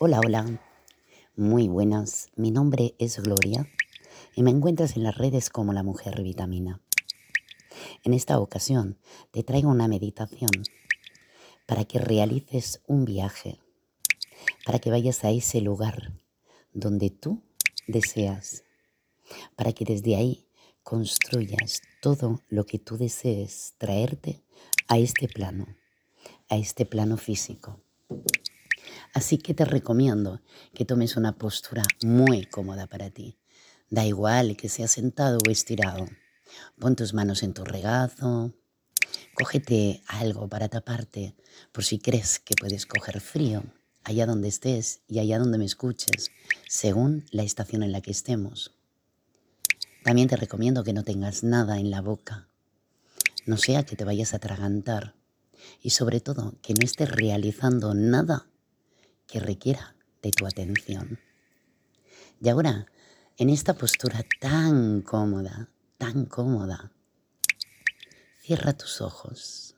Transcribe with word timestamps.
Hola, 0.00 0.20
hola. 0.24 0.60
Muy 1.36 1.68
buenas. 1.68 2.30
Mi 2.34 2.50
nombre 2.50 2.94
es 2.98 3.20
Gloria 3.20 3.68
y 4.34 4.42
me 4.42 4.50
encuentras 4.50 4.96
en 4.96 5.02
las 5.02 5.18
redes 5.18 5.50
como 5.50 5.74
la 5.74 5.82
mujer 5.82 6.22
vitamina. 6.22 6.80
En 8.02 8.14
esta 8.14 8.38
ocasión 8.40 8.98
te 9.32 9.42
traigo 9.42 9.68
una 9.68 9.88
meditación 9.88 10.50
para 11.66 11.84
que 11.84 11.98
realices 11.98 12.80
un 12.86 13.04
viaje, 13.04 13.60
para 14.64 14.78
que 14.78 14.90
vayas 14.90 15.24
a 15.24 15.30
ese 15.30 15.60
lugar 15.60 16.14
donde 16.72 17.10
tú 17.10 17.42
deseas, 17.86 18.64
para 19.56 19.74
que 19.74 19.84
desde 19.84 20.16
ahí 20.16 20.48
construyas 20.82 21.82
todo 22.00 22.40
lo 22.48 22.64
que 22.64 22.78
tú 22.78 22.96
desees 22.96 23.74
traerte 23.76 24.42
a 24.88 24.98
este 24.98 25.28
plano, 25.28 25.66
a 26.48 26.56
este 26.56 26.86
plano 26.86 27.18
físico. 27.18 27.78
Así 29.12 29.38
que 29.38 29.54
te 29.54 29.64
recomiendo 29.64 30.40
que 30.74 30.84
tomes 30.84 31.16
una 31.16 31.36
postura 31.36 31.82
muy 32.02 32.46
cómoda 32.46 32.86
para 32.86 33.10
ti. 33.10 33.38
Da 33.90 34.06
igual 34.06 34.56
que 34.56 34.68
seas 34.68 34.92
sentado 34.92 35.38
o 35.46 35.50
estirado. 35.50 36.06
Pon 36.78 36.96
tus 36.96 37.12
manos 37.12 37.42
en 37.42 37.52
tu 37.52 37.64
regazo. 37.64 38.54
Cógete 39.34 40.02
algo 40.06 40.48
para 40.48 40.68
taparte 40.68 41.34
por 41.72 41.84
si 41.84 41.98
crees 41.98 42.38
que 42.38 42.54
puedes 42.54 42.86
coger 42.86 43.20
frío 43.20 43.62
allá 44.04 44.26
donde 44.26 44.48
estés 44.48 45.02
y 45.08 45.18
allá 45.18 45.38
donde 45.38 45.58
me 45.58 45.64
escuches, 45.64 46.30
según 46.68 47.24
la 47.30 47.42
estación 47.42 47.82
en 47.82 47.92
la 47.92 48.00
que 48.00 48.10
estemos. 48.10 48.72
También 50.02 50.28
te 50.28 50.36
recomiendo 50.36 50.82
que 50.82 50.92
no 50.92 51.04
tengas 51.04 51.44
nada 51.44 51.78
en 51.78 51.90
la 51.90 52.00
boca, 52.00 52.48
no 53.46 53.56
sea 53.56 53.84
que 53.84 53.94
te 53.94 54.04
vayas 54.04 54.32
a 54.32 54.36
atragantar 54.36 55.14
y 55.80 55.90
sobre 55.90 56.20
todo 56.20 56.54
que 56.62 56.74
no 56.74 56.84
estés 56.84 57.10
realizando 57.10 57.94
nada 57.94 58.46
que 59.32 59.40
requiera 59.40 59.96
de 60.20 60.30
tu 60.30 60.46
atención. 60.46 61.18
Y 62.38 62.50
ahora, 62.50 62.86
en 63.38 63.48
esta 63.48 63.72
postura 63.72 64.22
tan 64.38 65.00
cómoda, 65.00 65.70
tan 65.96 66.26
cómoda, 66.26 66.92
cierra 68.42 68.74
tus 68.74 69.00
ojos. 69.00 69.74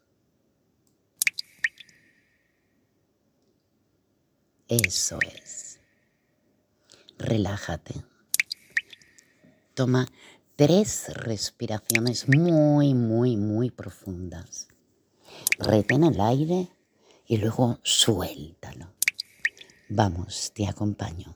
Eso 4.67 5.21
es. 5.21 5.79
Relájate. 7.17 8.05
Toma 9.75 10.09
tres 10.57 11.15
respiraciones 11.15 12.29
muy, 12.29 12.93
muy, 12.93 13.37
muy 13.37 13.71
profundas. 13.71 14.67
Retén 15.59 16.03
el 16.03 16.21
aire 16.21 16.71
y 17.29 17.37
luego 17.37 17.79
suéltalo. 17.85 18.94
Vamos, 19.89 20.51
te 20.55 20.67
acompaño. 20.67 21.35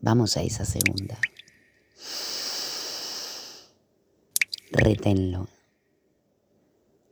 Vamos 0.00 0.36
a 0.36 0.42
esa 0.42 0.64
segunda. 0.64 1.18
Reténlo. 4.70 5.48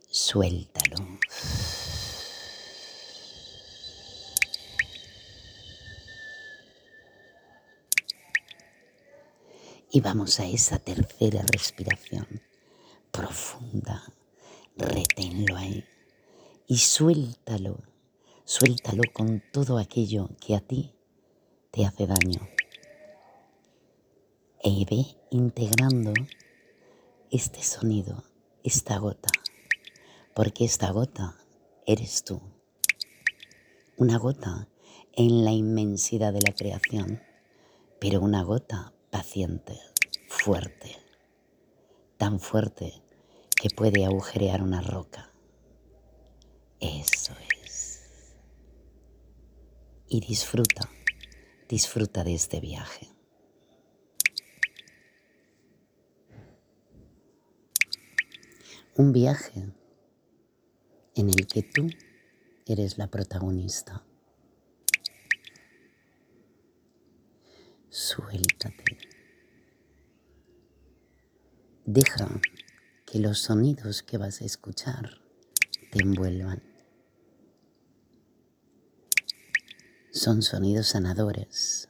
Suéltalo. 0.08 1.18
Y 9.94 10.00
vamos 10.00 10.40
a 10.40 10.46
esa 10.48 10.80
tercera 10.80 11.44
respiración 11.52 12.26
profunda. 13.12 14.02
Reténlo 14.76 15.56
ahí 15.56 15.84
y 16.66 16.78
suéltalo. 16.78 17.78
Suéltalo 18.44 19.04
con 19.12 19.40
todo 19.52 19.78
aquello 19.78 20.30
que 20.44 20.56
a 20.56 20.60
ti 20.60 20.96
te 21.70 21.86
hace 21.86 22.08
daño. 22.08 22.40
E 24.64 24.84
ve 24.84 25.16
integrando 25.30 26.12
este 27.30 27.62
sonido, 27.62 28.24
esta 28.64 28.98
gota, 28.98 29.30
porque 30.34 30.64
esta 30.64 30.90
gota 30.90 31.36
eres 31.86 32.24
tú. 32.24 32.40
Una 33.96 34.18
gota 34.18 34.66
en 35.12 35.44
la 35.44 35.52
inmensidad 35.52 36.32
de 36.32 36.40
la 36.40 36.52
creación, 36.52 37.22
pero 38.00 38.20
una 38.20 38.42
gota 38.42 38.93
paciente, 39.14 39.78
fuerte, 40.26 40.90
tan 42.16 42.40
fuerte 42.40 43.00
que 43.54 43.68
puede 43.70 44.04
agujerear 44.04 44.60
una 44.60 44.80
roca. 44.80 45.30
Eso 46.80 47.32
es. 47.62 48.34
Y 50.08 50.18
disfruta, 50.18 50.90
disfruta 51.68 52.24
de 52.24 52.34
este 52.34 52.58
viaje. 52.58 53.06
Un 58.96 59.12
viaje 59.12 59.72
en 61.14 61.28
el 61.28 61.46
que 61.46 61.62
tú 61.62 61.86
eres 62.66 62.98
la 62.98 63.06
protagonista. 63.06 64.04
Suéltate. 67.96 68.98
Deja 71.86 72.28
que 73.06 73.20
los 73.20 73.38
sonidos 73.38 74.02
que 74.02 74.18
vas 74.18 74.42
a 74.42 74.46
escuchar 74.46 75.22
te 75.92 76.02
envuelvan. 76.02 76.60
Son 80.10 80.42
sonidos 80.42 80.88
sanadores. 80.88 81.88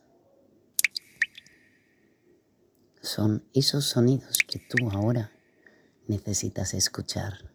Son 3.01 3.49
esos 3.55 3.87
sonidos 3.87 4.37
que 4.47 4.59
tú 4.59 4.91
ahora 4.91 5.33
necesitas 6.07 6.75
escuchar. 6.75 7.51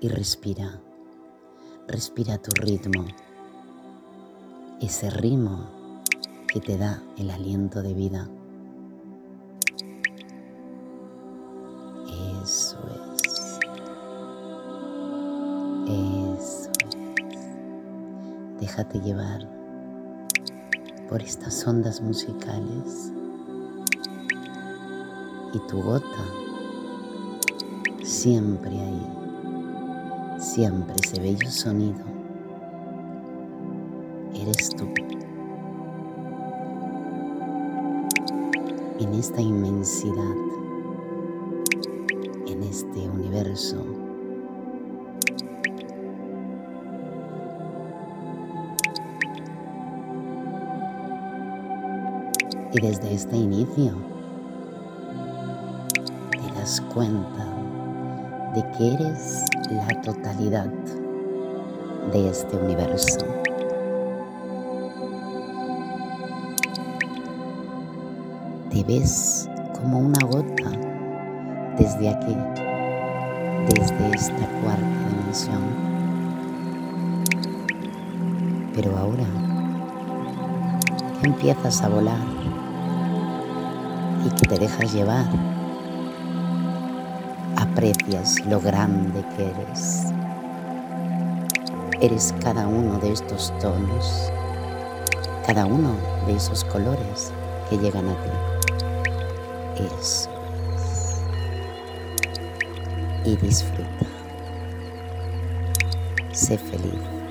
Y 0.00 0.08
respira, 0.08 0.82
respira 1.86 2.40
tu 2.40 2.50
ritmo, 2.52 3.06
ese 4.82 5.10
ritmo 5.10 5.68
que 6.48 6.60
te 6.60 6.76
da 6.76 7.00
el 7.16 7.30
aliento 7.30 7.82
de 7.82 7.94
vida. 7.94 8.28
Eso 12.42 12.78
es. 13.14 13.58
Eso 15.88 16.70
es. 16.88 17.48
Déjate 18.60 19.00
llevar 19.00 19.48
por 21.08 21.22
estas 21.22 21.64
ondas 21.66 22.00
musicales 22.00 23.12
y 25.52 25.58
tu 25.68 25.80
gota 25.80 26.24
siempre 28.02 28.70
ahí, 28.70 29.06
siempre 30.38 30.96
ese 31.04 31.20
bello 31.20 31.50
sonido. 31.50 32.11
Eres 34.42 34.70
tú. 34.70 34.88
en 39.02 39.14
esta 39.14 39.40
inmensidad, 39.40 40.36
en 42.46 42.62
este 42.62 43.08
universo. 43.08 43.84
Y 52.72 52.80
desde 52.80 53.14
este 53.14 53.36
inicio 53.36 53.92
te 56.30 56.58
das 56.58 56.80
cuenta 56.94 57.46
de 58.54 58.62
que 58.76 58.94
eres 58.94 59.42
la 59.70 60.00
totalidad 60.02 60.70
de 62.12 62.28
este 62.28 62.56
universo. 62.56 63.31
Te 68.72 68.82
ves 68.84 69.50
como 69.74 69.98
una 69.98 70.18
gota 70.26 70.70
desde 71.76 72.08
aquí, 72.08 72.34
desde 73.68 74.10
esta 74.14 74.46
cuarta 74.62 74.86
dimensión. 75.10 75.62
Pero 78.74 78.96
ahora 78.96 79.26
que 81.20 81.28
empiezas 81.28 81.82
a 81.82 81.88
volar 81.90 82.16
y 84.24 84.30
que 84.30 84.46
te 84.46 84.58
dejas 84.58 84.94
llevar, 84.94 85.26
aprecias 87.56 88.40
lo 88.46 88.58
grande 88.58 89.22
que 89.36 89.50
eres. 89.50 90.06
Eres 92.00 92.34
cada 92.42 92.66
uno 92.66 92.98
de 93.00 93.12
estos 93.12 93.52
tonos, 93.60 94.32
cada 95.46 95.66
uno 95.66 95.94
de 96.26 96.36
esos 96.36 96.64
colores 96.64 97.30
que 97.68 97.76
llegan 97.76 98.08
a 98.08 98.14
ti. 98.14 98.51
Eso 99.76 100.28
Y 103.24 103.36
disfruta. 103.36 104.06
Sé 106.32 106.58
feliz. 106.58 107.21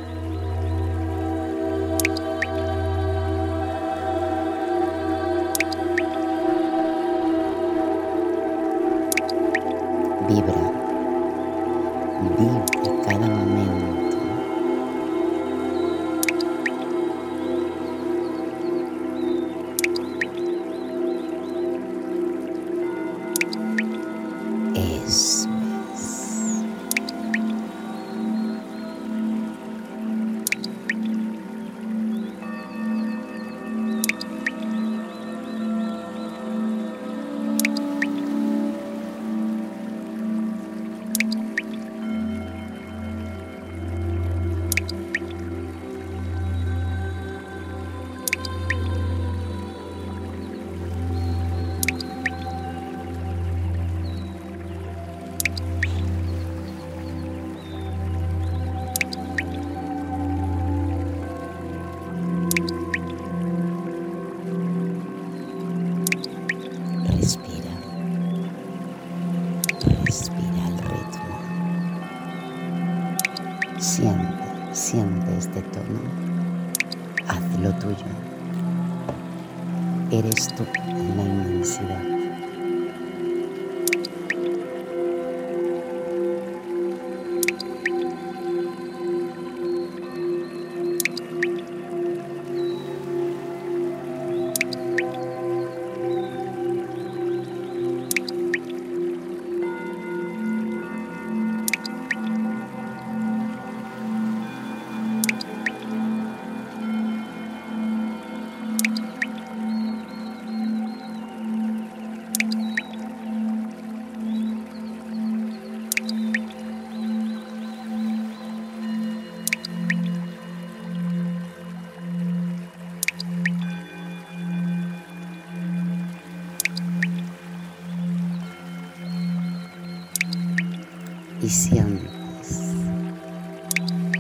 Sientes, 131.52 132.74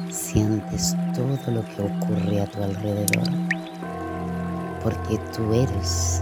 sientes 0.10 0.96
todo 1.16 1.40
lo 1.54 1.64
que 1.64 1.82
ocurre 1.82 2.42
a 2.42 2.46
tu 2.46 2.62
alrededor, 2.62 3.30
porque 4.84 5.18
tú 5.34 5.54
eres 5.54 6.22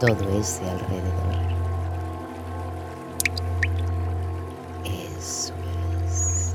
todo 0.00 0.40
ese 0.40 0.62
alrededor. 0.70 1.52
Eso 5.18 5.52
es. 6.06 6.54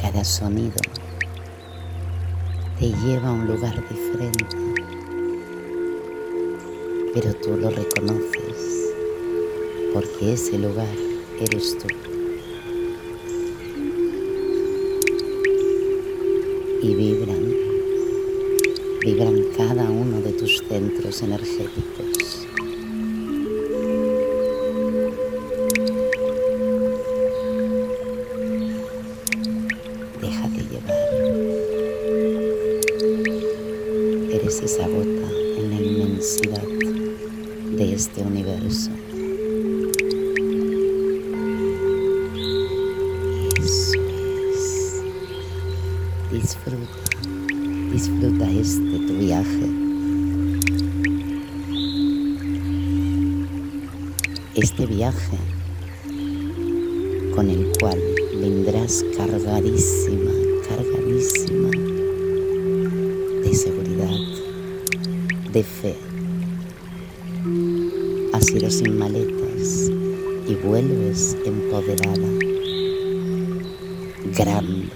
Cada 0.00 0.24
sonido 0.24 0.74
te 2.80 2.88
lleva 2.88 3.28
a 3.28 3.32
un 3.32 3.46
lugar 3.46 3.74
diferente 3.88 4.71
pero 7.14 7.34
tú 7.34 7.56
lo 7.56 7.68
reconoces 7.68 8.94
porque 9.92 10.32
ese 10.32 10.58
lugar 10.58 10.88
eres 11.38 11.76
tú. 11.78 11.86
Y 16.80 16.94
vibran, 16.94 17.54
vibran 19.04 19.44
cada 19.56 19.90
uno 19.90 20.20
de 20.22 20.32
tus 20.32 20.62
centros 20.68 21.22
energéticos. 21.22 22.46
Déjate 30.20 30.64
llevar. 30.70 30.96
Eres 34.30 34.62
esa 34.62 34.88
gota 34.88 35.30
en 35.58 35.70
la 35.70 35.76
inmensidad 35.76 36.91
de 37.76 37.94
este 37.94 38.22
universo. 38.22 38.90
Eso 43.56 43.94
es. 43.94 45.02
Disfruta, 46.30 46.86
disfruta 47.92 48.50
este 48.50 48.98
tu 49.06 49.18
viaje. 49.18 49.66
Este 54.54 54.86
viaje 54.86 55.38
con 57.34 57.48
el 57.48 57.72
cual 57.80 57.98
vendrás 58.38 59.02
cargadísima, 59.16 60.30
cargadísima 60.68 61.70
de 63.42 63.54
seguridad, 63.54 64.18
de 65.52 65.64
fe, 65.64 65.96
sin 68.72 68.98
maletas 68.98 69.90
y 70.48 70.54
vuelves 70.54 71.36
empoderada, 71.44 72.28
grande. 74.34 74.88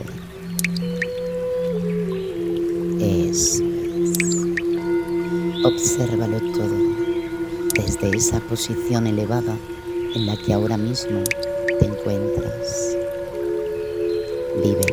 Eso 2.99 3.65
es. 4.03 4.23
Obsérvalo 5.63 6.39
todo 6.53 6.79
desde 7.77 8.17
esa 8.17 8.41
posición 8.41 9.07
elevada 9.09 9.59
en 10.15 10.25
la 10.25 10.37
que 10.39 10.55
ahora 10.55 10.79
mismo 10.79 11.23
te 11.79 11.85
encuentras. 11.85 12.97
Vívelo. 14.63 14.86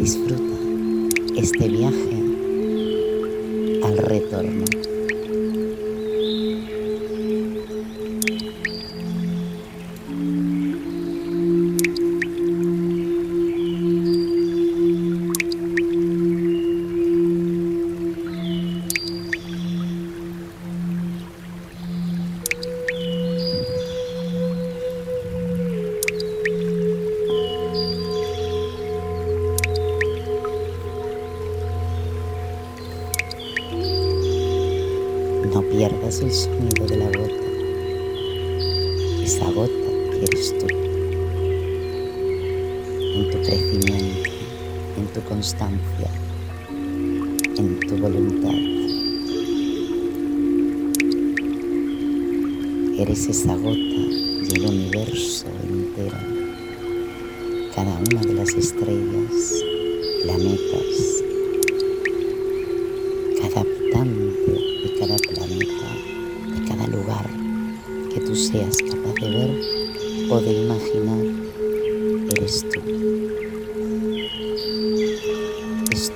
Disfruta 0.00 0.56
este 1.36 1.68
viaje 1.68 2.22
al 3.82 3.98
retorno. 3.98 4.64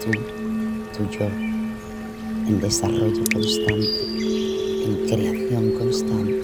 tú, 0.00 0.10
tu 0.96 1.08
yo, 1.10 1.26
en 2.46 2.60
desarrollo 2.60 3.22
constante, 3.32 4.84
en 4.84 5.06
creación 5.06 5.72
constante. 5.72 6.42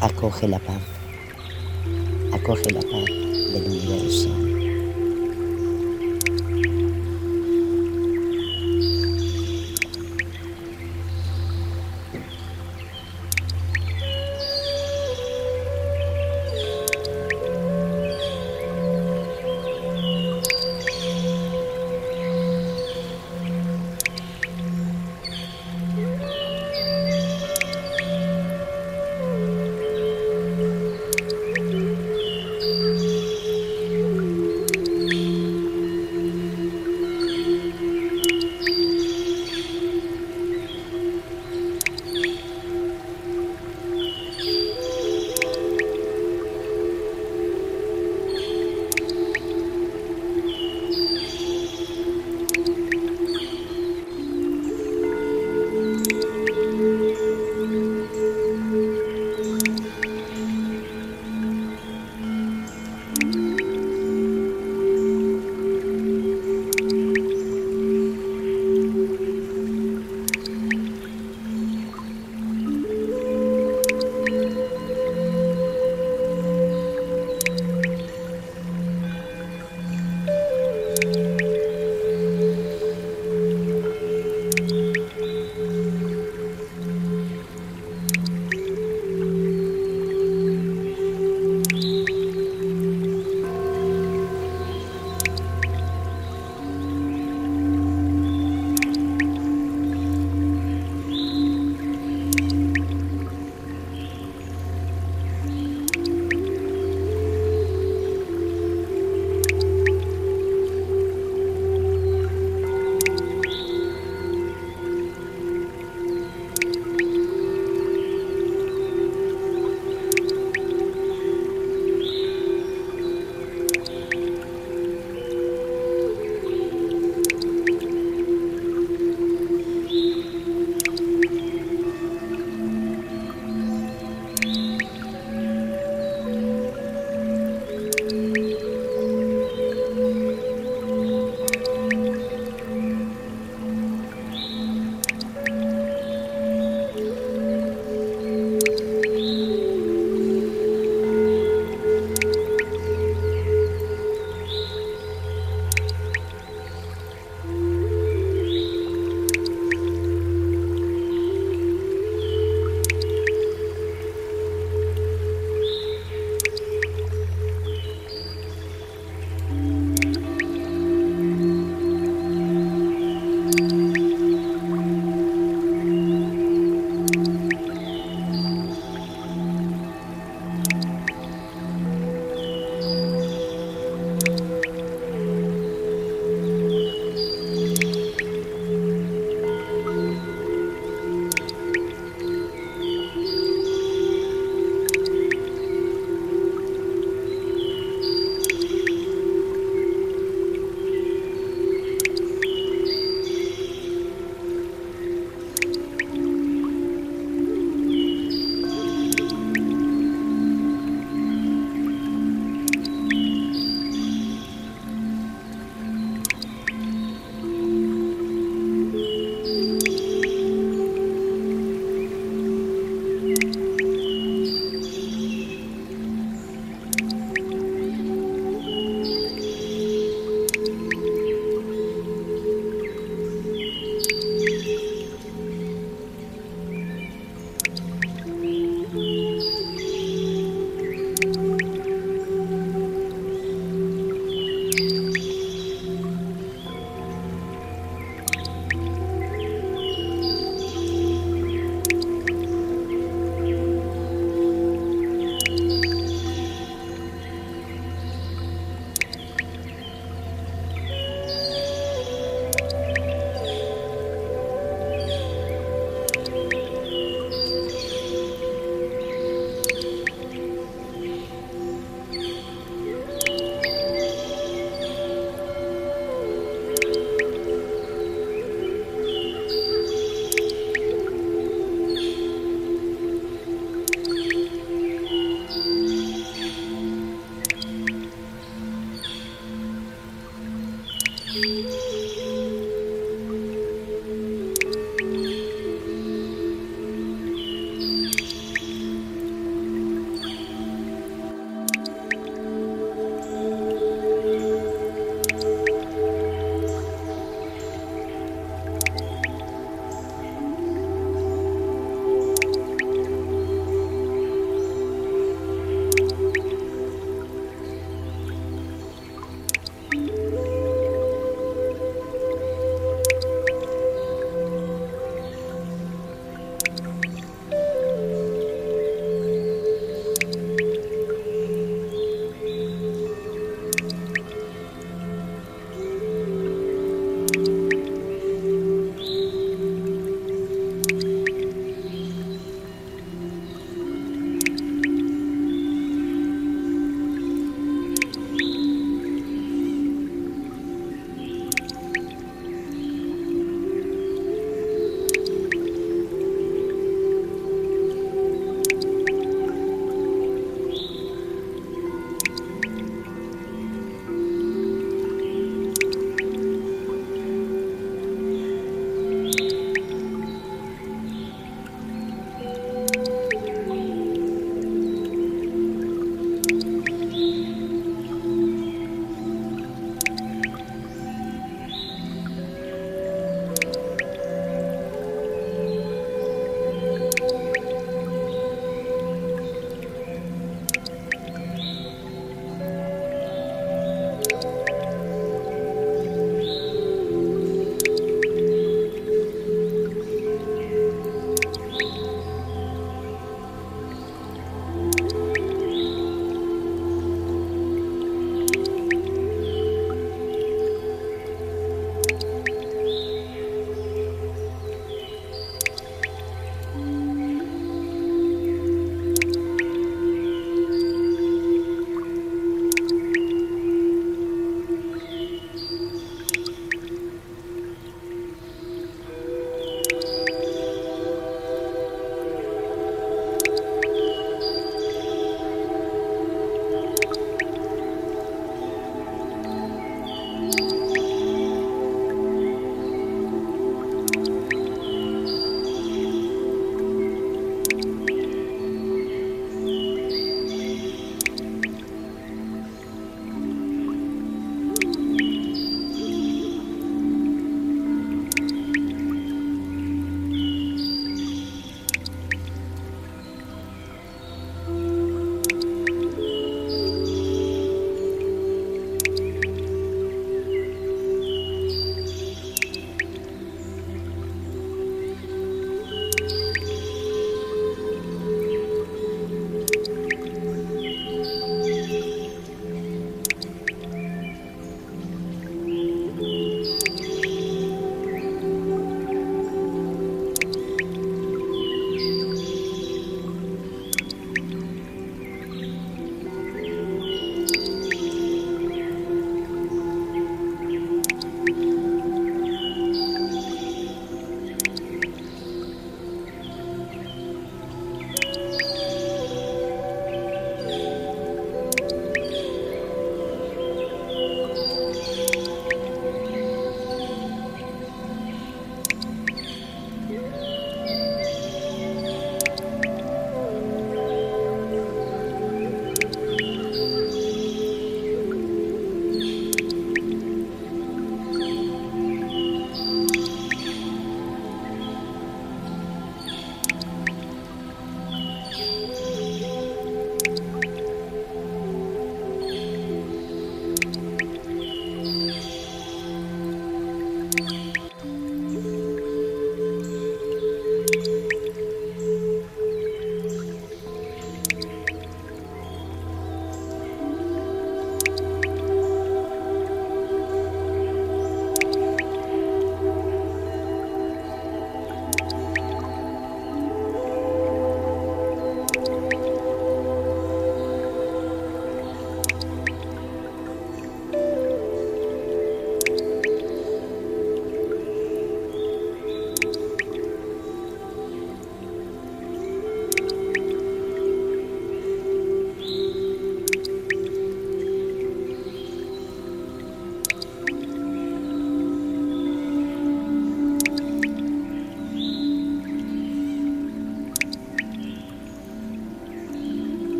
Acoge 0.00 0.48
la 0.48 0.58
paz, 0.58 0.82
acoge 2.32 2.70
la 2.70 2.80
paz 2.80 3.04
del 3.52 3.64
universo. 3.66 4.51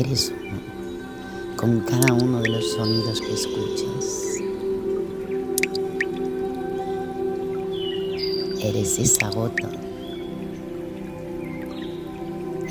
Eres 0.00 0.32
uno 0.32 1.56
con 1.56 1.80
cada 1.80 2.14
uno 2.14 2.40
de 2.40 2.48
los 2.48 2.72
sonidos 2.72 3.20
que 3.20 3.34
escuchas. 3.34 4.40
Eres 8.62 8.98
esa 8.98 9.28
gota, 9.28 9.68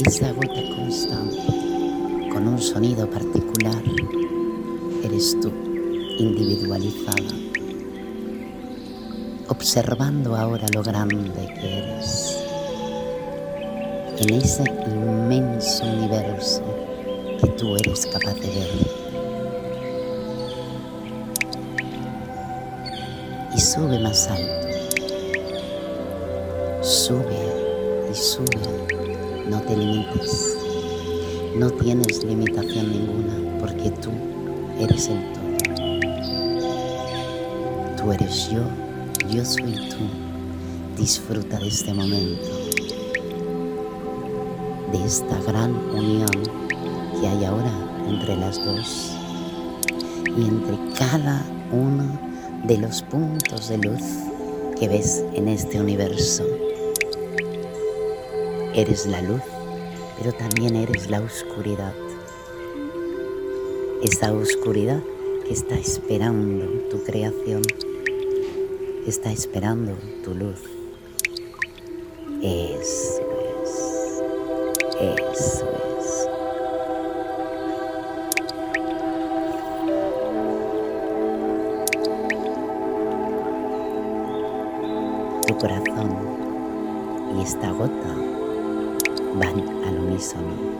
esa 0.03 0.31
gota 0.31 0.75
constante, 0.75 1.37
con 2.33 2.47
un 2.47 2.59
sonido 2.59 3.07
particular. 3.07 3.83
Eres 5.03 5.37
tú, 5.39 5.51
individualizada, 6.17 7.35
observando 9.49 10.35
ahora 10.35 10.65
lo 10.73 10.81
grande 10.81 11.45
que 11.61 11.77
eres 11.77 12.39
en 14.17 14.33
ese 14.33 14.63
inmenso 14.87 15.85
universo 15.85 16.78
que 17.39 17.47
tú 17.51 17.75
eres 17.75 18.05
capaz 18.07 18.33
de 18.35 18.47
ver. 18.47 18.69
Y 23.55 23.59
sube 23.59 23.99
más 23.99 24.27
alto. 24.27 24.67
Sube 26.81 28.09
y 28.11 28.15
sube. 28.15 28.45
No 29.47 29.61
te 29.61 29.75
limites. 29.75 30.57
No 31.55 31.69
tienes 31.71 32.23
limitación 32.23 32.91
ninguna 32.91 33.59
porque 33.59 33.89
tú 33.91 34.11
eres 34.79 35.07
el 35.07 35.33
todo. 35.33 35.39
Tú 37.97 38.11
eres 38.11 38.49
yo, 38.49 38.63
yo 39.29 39.43
soy 39.43 39.73
tú. 39.89 39.97
Disfruta 40.97 41.57
de 41.59 41.67
este 41.67 41.93
momento 41.93 42.69
de 44.91 45.05
esta 45.05 45.39
gran 45.41 45.75
unión 45.93 46.68
que 47.19 47.27
hay 47.27 47.45
ahora 47.45 47.71
entre 48.07 48.35
las 48.35 48.63
dos 48.63 49.11
y 50.25 50.47
entre 50.47 50.77
cada 50.97 51.43
uno 51.71 52.19
de 52.65 52.77
los 52.77 53.01
puntos 53.03 53.69
de 53.69 53.77
luz 53.77 54.01
que 54.79 54.87
ves 54.87 55.23
en 55.33 55.47
este 55.47 55.79
universo. 55.79 56.45
Eres 58.73 59.05
la 59.05 59.21
luz, 59.21 59.41
pero 60.17 60.31
también 60.33 60.75
eres 60.75 61.09
la 61.09 61.19
oscuridad. 61.19 61.93
Esa 64.03 64.31
oscuridad 64.31 65.01
que 65.45 65.53
está 65.53 65.75
esperando 65.75 66.65
tu 66.89 67.03
creación, 67.03 67.61
está 69.05 69.31
esperando 69.31 69.97
tu 70.23 70.33
luz. 70.33 70.61
Es 72.41 72.98
corazón 85.59 86.15
y 87.37 87.41
esta 87.41 87.69
gota 87.71 88.15
van 89.35 89.59
al 89.85 89.99
unísono. 89.99 90.79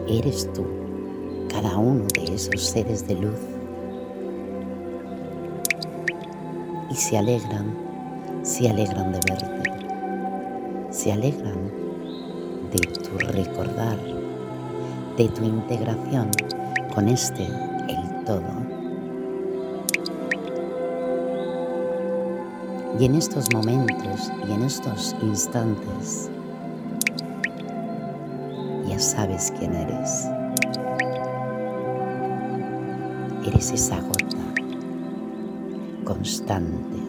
Eres 0.07 0.51
tú, 0.53 0.65
cada 1.47 1.77
uno 1.77 2.05
de 2.15 2.33
esos 2.33 2.59
seres 2.59 3.07
de 3.07 3.15
luz. 3.15 3.39
Y 6.89 6.95
se 6.95 7.15
alegran, 7.19 7.77
se 8.41 8.67
alegran 8.67 9.11
de 9.11 9.19
verte, 9.29 9.71
se 10.89 11.11
alegran 11.11 11.71
de 12.71 12.79
tu 12.79 13.19
recordar, 13.19 13.99
de 15.15 15.29
tu 15.29 15.43
integración 15.43 16.31
con 16.95 17.07
este, 17.07 17.43
el 17.43 18.25
todo. 18.25 18.64
Y 22.97 23.05
en 23.05 23.15
estos 23.15 23.51
momentos 23.53 24.31
y 24.47 24.51
en 24.53 24.63
estos 24.63 25.15
instantes 25.21 26.29
ya 28.87 28.97
sabes 28.97 29.51
quién 29.59 29.75
eres. 29.75 30.27
Eres 33.45 33.71
esa 33.71 33.99
gota 33.99 34.37
constante. 36.05 36.99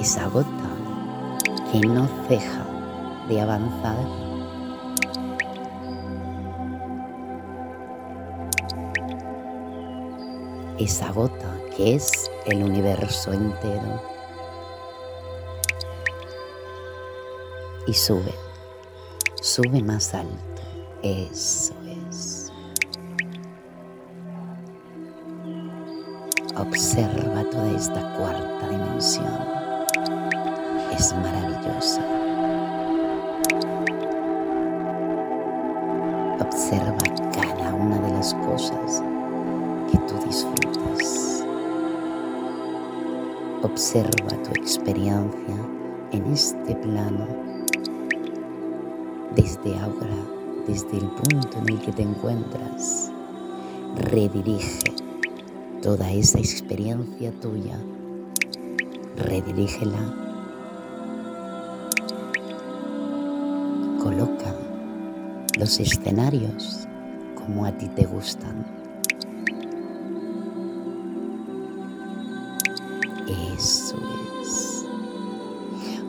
Esa 0.00 0.28
gota 0.28 0.48
que 1.72 1.80
no 1.80 2.08
ceja 2.28 2.64
de 3.28 3.40
avanzar. 3.40 4.06
Esa 10.78 11.10
gota 11.10 11.58
que 11.76 11.96
es 11.96 12.29
el 12.50 12.62
universo 12.62 13.32
entero. 13.32 14.02
Y 17.86 17.94
sube, 17.94 18.34
sube 19.40 19.82
más 19.82 20.14
alto. 20.14 20.62
Eso 21.02 21.74
es. 22.08 22.52
Observa 26.56 27.44
toda 27.50 27.70
esta 27.72 28.14
cuarta 28.18 28.68
dimensión. 28.68 29.38
Es 30.92 31.14
maravillosa. 31.14 32.29
Observa 43.70 44.42
tu 44.42 44.50
experiencia 44.60 45.56
en 46.10 46.26
este 46.32 46.74
plano 46.74 47.26
desde 49.36 49.78
ahora, 49.78 50.16
desde 50.66 50.98
el 50.98 51.06
punto 51.06 51.58
en 51.58 51.68
el 51.68 51.80
que 51.80 51.92
te 51.92 52.02
encuentras. 52.02 53.12
Redirige 53.96 54.92
toda 55.82 56.10
esa 56.10 56.40
experiencia 56.40 57.30
tuya. 57.40 57.78
Redirígela. 59.16 60.14
Coloca 64.02 64.52
los 65.58 65.78
escenarios 65.78 66.88
como 67.36 67.64
a 67.64 67.72
ti 67.72 67.88
te 67.88 68.04
gustan. 68.04 68.79
Eso 73.30 73.96
es. 74.40 74.84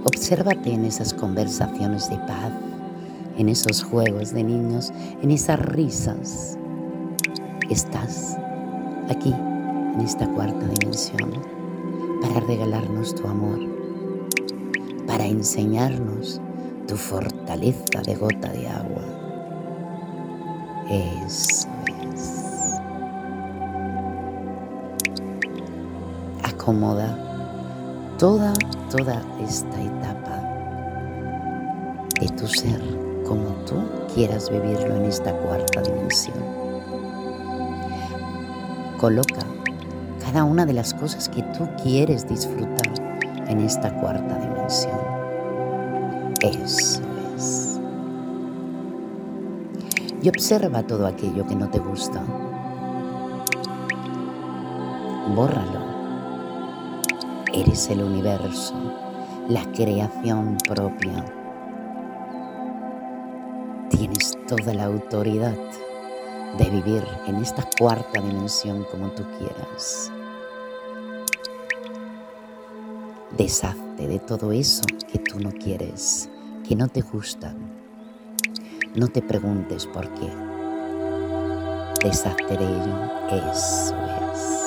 Obsérvate 0.06 0.74
en 0.74 0.86
esas 0.86 1.14
conversaciones 1.14 2.10
de 2.10 2.18
paz, 2.18 2.52
en 3.38 3.50
esos 3.50 3.84
juegos 3.84 4.34
de 4.34 4.44
niños, 4.44 4.92
en 5.22 5.30
esas 5.30 5.60
risas. 5.60 6.58
Estás 7.70 8.38
aquí, 9.10 9.34
en 9.34 10.02
esta 10.02 10.28
cuarta 10.30 10.68
dimensión, 10.80 11.32
para 12.22 12.40
regalarnos 12.40 13.14
tu 13.14 13.28
amor, 13.28 13.60
para 15.06 15.26
enseñarnos 15.26 16.42
tu 16.88 16.96
fortaleza 16.96 18.02
de 18.04 18.16
gota 18.16 18.52
de 18.52 18.68
agua. 18.68 19.04
Eso 20.90 21.71
acomoda 26.72 27.18
toda, 28.18 28.54
toda 28.90 29.22
esta 29.44 29.82
etapa 29.82 30.40
de 32.22 32.30
tu 32.30 32.48
ser 32.48 32.82
como 33.28 33.48
tú 33.66 33.76
quieras 34.14 34.50
vivirlo 34.50 34.96
en 34.96 35.04
esta 35.04 35.34
cuarta 35.34 35.82
dimensión. 35.82 36.38
Coloca 38.98 39.42
cada 40.24 40.46
una 40.46 40.66
de 40.66 40.72
las 40.72 40.94
cosas 40.94 41.28
que 41.28 41.44
tú 41.58 41.68
quieres 41.84 42.26
disfrutar 42.26 42.94
en 43.48 43.60
esta 43.60 43.94
cuarta 44.00 44.40
dimensión. 44.40 45.00
Eso 46.42 47.02
es. 47.36 47.82
Y 50.24 50.30
observa 50.30 50.84
todo 50.84 51.06
aquello 51.06 51.46
que 51.46 51.56
no 51.56 51.70
te 51.70 51.80
gusta. 51.80 52.24
Bórralo. 55.36 55.91
Eres 57.54 57.90
el 57.90 58.02
universo, 58.02 58.74
la 59.50 59.66
creación 59.74 60.58
propia. 60.66 61.26
Tienes 63.90 64.38
toda 64.48 64.74
la 64.74 64.86
autoridad 64.86 65.58
de 66.58 66.70
vivir 66.70 67.04
en 67.28 67.36
esta 67.38 67.68
cuarta 67.78 68.22
dimensión 68.22 68.86
como 68.90 69.10
tú 69.12 69.24
quieras. 69.38 70.10
Deshazte 73.38 74.08
de 74.08 74.20
todo 74.20 74.54
eso 74.54 74.84
que 75.12 75.20
tú 75.20 75.38
no 75.42 75.52
quieres, 75.52 76.30
que 76.66 76.78
no 76.78 76.88
te 76.88 77.02
gusta. 77.02 77.54
No 78.96 79.10
te 79.10 79.22
preguntes 79.22 79.88
por 79.88 80.08
qué. 80.14 80.30
Deshazte 82.02 82.58
de 82.58 82.64
ello. 82.64 82.96
Eso 83.52 83.96
es. 84.32 84.62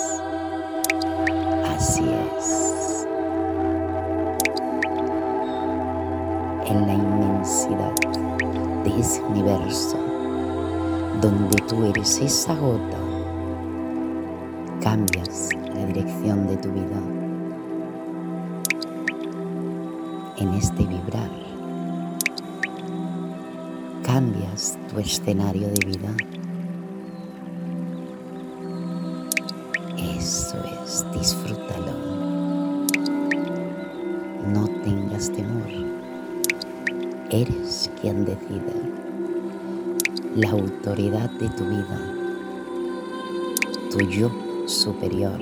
Así 1.77 2.05
En 6.75 6.89
la 6.89 6.95
inmensidad 6.95 7.95
de 8.83 8.99
ese 8.99 9.23
universo 9.23 9.97
donde 11.23 11.57
tú 11.69 11.85
eres 11.85 12.19
esa 12.19 12.53
gota, 12.57 12.99
cambias 14.83 15.51
la 15.73 15.87
dirección 15.87 16.49
de 16.49 16.57
tu 16.57 16.73
vida. 16.73 17.01
En 20.39 20.53
este 20.55 20.85
vibrar, 20.85 21.31
cambias 24.03 24.77
tu 24.91 24.99
escenario 24.99 25.69
de 25.69 25.87
vida. 25.87 26.11
La 40.37 40.51
autoridad 40.51 41.31
de 41.31 41.49
tu 41.51 41.65
vida, 41.65 42.01
tu 43.91 44.01
yo 44.11 44.31
superior. 44.67 45.41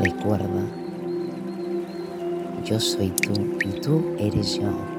Recuerda, 0.00 0.66
yo 2.62 2.78
soy 2.78 3.08
tú 3.10 3.32
y 3.64 3.80
tú 3.80 4.02
eres 4.18 4.56
yo. 4.56 4.93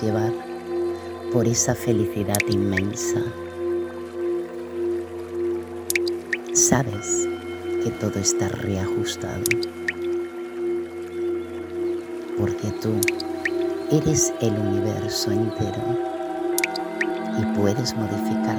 Llevar 0.00 0.32
por 1.32 1.46
esa 1.46 1.74
felicidad 1.74 2.38
inmensa. 2.48 3.20
Sabes 6.52 7.28
que 7.82 7.90
todo 7.90 8.18
está 8.18 8.48
reajustado. 8.48 9.42
Porque 12.38 12.70
tú 12.80 12.92
eres 13.90 14.32
el 14.40 14.52
universo 14.52 15.30
entero 15.32 15.82
y 17.38 17.58
puedes 17.58 17.96
modificar 17.96 18.58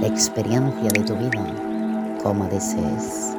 la 0.00 0.06
experiencia 0.06 0.90
de 0.90 1.00
tu 1.00 1.14
vida 1.16 2.18
como 2.22 2.48
desees. 2.48 3.36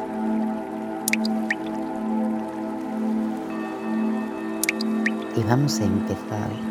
Y 5.36 5.44
vamos 5.44 5.80
a 5.80 5.86
empezar 5.86 6.69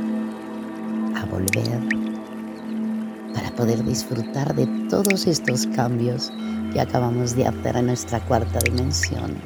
volver 1.38 1.80
para 3.32 3.50
poder 3.52 3.84
disfrutar 3.84 4.54
de 4.54 4.66
todos 4.88 5.26
estos 5.26 5.66
cambios 5.68 6.32
que 6.72 6.80
acabamos 6.80 7.36
de 7.36 7.46
hacer 7.46 7.76
en 7.76 7.86
nuestra 7.86 8.20
cuarta 8.20 8.58
dimensión. 8.64 9.36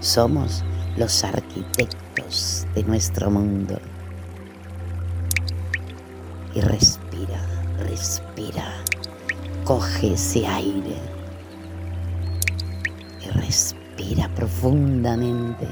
Somos 0.00 0.64
los 0.96 1.22
arquitectos 1.24 2.66
de 2.74 2.82
nuestro 2.84 3.30
mundo. 3.30 3.78
Y 6.54 6.60
respira, 6.60 7.40
respira, 7.78 8.64
coge 9.64 10.14
ese 10.14 10.46
aire 10.46 10.96
y 13.22 13.28
respira 13.28 14.30
profundamente. 14.34 15.68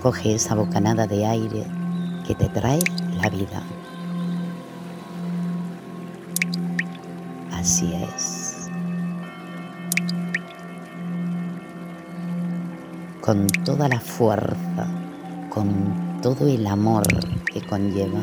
Coge 0.00 0.34
esa 0.34 0.54
bocanada 0.54 1.06
de 1.08 1.26
aire 1.26 1.66
que 2.26 2.34
te 2.34 2.48
trae 2.48 2.80
la 3.20 3.28
vida. 3.28 3.62
Con 13.32 13.46
toda 13.64 13.88
la 13.88 13.98
fuerza, 13.98 14.86
con 15.48 16.20
todo 16.20 16.46
el 16.46 16.66
amor 16.66 17.02
que 17.50 17.62
conlleva. 17.62 18.20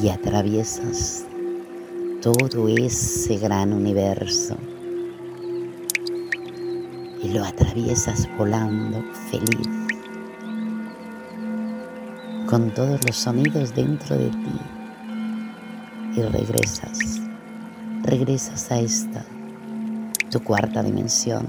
Y 0.00 0.08
atraviesas 0.08 1.24
todo 2.22 2.68
ese 2.68 3.38
gran 3.38 3.72
universo 3.72 4.56
y 7.20 7.30
lo 7.30 7.44
atraviesas 7.44 8.28
volando 8.38 9.02
feliz 9.32 9.77
con 12.48 12.70
todos 12.70 12.98
los 13.06 13.14
sonidos 13.14 13.74
dentro 13.74 14.16
de 14.16 14.30
ti. 14.30 14.60
Y 16.16 16.22
regresas, 16.22 17.20
regresas 18.02 18.72
a 18.72 18.80
esta, 18.80 19.22
tu 20.30 20.40
cuarta 20.40 20.82
dimensión, 20.82 21.46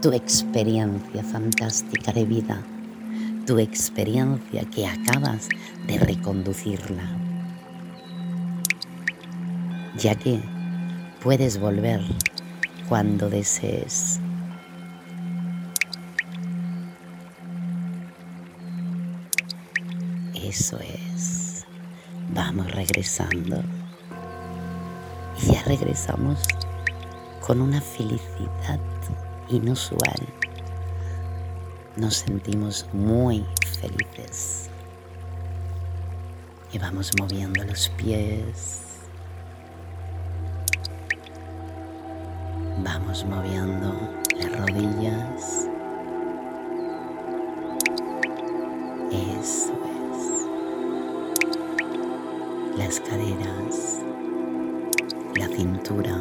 tu 0.00 0.12
experiencia 0.12 1.24
fantástica 1.24 2.12
de 2.12 2.24
vida, 2.24 2.62
tu 3.44 3.58
experiencia 3.58 4.62
que 4.70 4.86
acabas 4.86 5.48
de 5.88 5.98
reconducirla, 5.98 7.02
ya 9.98 10.14
que 10.14 10.40
puedes 11.20 11.58
volver 11.58 12.00
cuando 12.88 13.28
desees 13.28 14.20
regresando. 22.90 23.62
Y 25.42 25.52
ya 25.52 25.62
regresamos 25.62 26.42
con 27.40 27.60
una 27.60 27.80
felicidad 27.80 28.80
inusual. 29.48 30.26
Nos 31.96 32.16
sentimos 32.16 32.86
muy 32.92 33.44
felices. 33.80 34.68
Y 36.72 36.78
vamos 36.78 37.10
moviendo 37.18 37.64
los 37.64 37.88
pies. 37.90 38.82
Vamos 42.84 43.24
moviendo 43.24 43.94
las 44.36 44.58
rodillas. 44.58 45.66
Eso 49.12 49.79
Las 52.80 52.98
caderas, 52.98 54.00
la 55.36 55.48
cintura. 55.48 56.16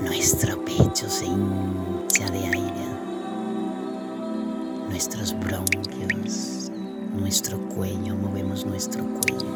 Nuestro 0.00 0.64
pecho 0.64 1.10
se 1.10 1.26
hincha 1.26 2.30
de 2.30 2.46
aire. 2.46 2.86
Nuestros 4.88 5.36
bronquios, 5.40 6.70
nuestro 7.12 7.58
cuello, 7.70 8.14
movemos 8.14 8.64
nuestro 8.64 9.04
cuello. 9.04 9.55